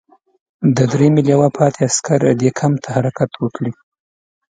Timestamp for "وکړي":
3.37-3.71